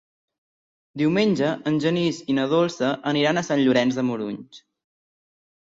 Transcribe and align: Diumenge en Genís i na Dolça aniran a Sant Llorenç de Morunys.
Diumenge 1.01 1.51
en 1.73 1.77
Genís 1.85 2.23
i 2.33 2.37
na 2.39 2.47
Dolça 2.55 2.91
aniran 3.13 3.43
a 3.43 3.45
Sant 3.53 3.63
Llorenç 3.65 4.01
de 4.03 4.09
Morunys. 4.11 4.65